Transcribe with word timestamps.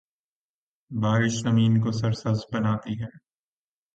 بارش 0.91 1.31
زمین 1.31 1.81
کو 1.81 1.91
سرسبز 1.91 2.45
بناتی 2.53 3.01
ہے۔ 3.01 3.09